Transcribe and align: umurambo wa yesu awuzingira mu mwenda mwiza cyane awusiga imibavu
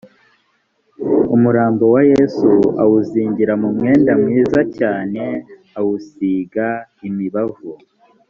umurambo 1.35 1.83
wa 1.93 2.01
yesu 2.11 2.51
awuzingira 2.81 3.53
mu 3.61 3.69
mwenda 3.75 4.11
mwiza 4.21 4.59
cyane 4.77 5.23
awusiga 5.77 6.67
imibavu 7.07 7.69